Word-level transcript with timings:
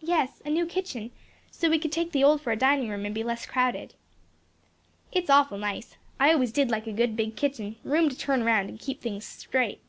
"Yes; 0.00 0.42
a 0.44 0.50
new 0.50 0.66
kitchen; 0.66 1.12
so 1.52 1.70
we 1.70 1.78
could 1.78 1.92
take 1.92 2.10
the 2.10 2.24
old 2.24 2.40
for 2.42 2.50
a 2.50 2.56
dining 2.56 2.88
room 2.88 3.06
and 3.06 3.14
be 3.14 3.22
less 3.22 3.46
crowded." 3.46 3.94
"It's 5.12 5.30
awful 5.30 5.56
nice; 5.56 5.94
I 6.18 6.32
always 6.32 6.50
did 6.50 6.68
like 6.68 6.88
a 6.88 6.92
good 6.92 7.14
big 7.14 7.36
kitching; 7.36 7.76
room 7.84 8.08
to 8.08 8.18
turn 8.18 8.42
round 8.42 8.70
and 8.70 8.80
keep 8.80 9.00
things 9.00 9.24
straight." 9.24 9.80